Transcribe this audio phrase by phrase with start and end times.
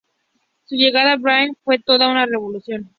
[0.65, 2.89] Su llegada a Baywatch fue toda una revolución.